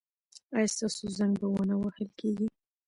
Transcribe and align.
ایا 0.55 0.67
ستاسو 0.73 1.03
زنګ 1.17 1.33
به 1.39 1.47
و 1.53 1.67
نه 1.69 1.75
وهل 1.81 2.07
کیږي؟ 2.19 2.47